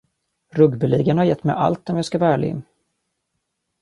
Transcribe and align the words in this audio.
Rugbyligan 0.51 1.17
har 1.17 1.25
gett 1.25 1.43
mig 1.43 1.55
allt, 1.55 1.89
om 1.89 1.95
jag 1.95 2.05
ska 2.05 2.17
vara 2.17 2.33
ärlig. 2.33 2.61